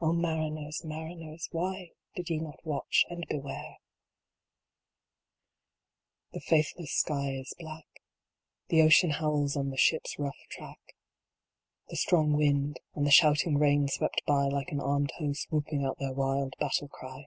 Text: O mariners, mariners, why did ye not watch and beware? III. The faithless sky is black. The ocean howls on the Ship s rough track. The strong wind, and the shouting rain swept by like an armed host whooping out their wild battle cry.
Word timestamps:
O 0.00 0.14
mariners, 0.14 0.80
mariners, 0.86 1.50
why 1.52 1.90
did 2.14 2.30
ye 2.30 2.38
not 2.38 2.64
watch 2.64 3.04
and 3.10 3.26
beware? 3.28 3.76
III. 3.76 3.76
The 6.32 6.40
faithless 6.40 6.92
sky 6.92 7.32
is 7.38 7.52
black. 7.58 7.84
The 8.68 8.80
ocean 8.80 9.10
howls 9.10 9.54
on 9.54 9.68
the 9.68 9.76
Ship 9.76 10.00
s 10.06 10.18
rough 10.18 10.38
track. 10.48 10.80
The 11.90 11.96
strong 11.96 12.32
wind, 12.32 12.80
and 12.94 13.04
the 13.06 13.10
shouting 13.10 13.58
rain 13.58 13.86
swept 13.86 14.22
by 14.26 14.46
like 14.46 14.72
an 14.72 14.80
armed 14.80 15.10
host 15.18 15.48
whooping 15.52 15.84
out 15.84 15.98
their 15.98 16.14
wild 16.14 16.54
battle 16.58 16.88
cry. 16.88 17.26